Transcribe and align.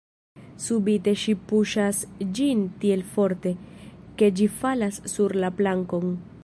Subite 0.67 1.11
ŝi 1.23 1.35
puŝas 1.51 1.99
ĝin 2.39 2.65
tiel 2.85 3.05
forte, 3.13 3.53
ke 4.23 4.35
ĝi 4.41 4.53
falas 4.63 5.01
sur 5.17 5.41
la 5.45 5.55
plankon. 5.61 6.15